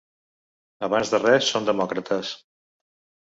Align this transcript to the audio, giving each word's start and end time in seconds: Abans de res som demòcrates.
Abans 0.87 1.11
de 1.15 1.19
res 1.25 1.49
som 1.55 1.67
demòcrates. 1.69 2.31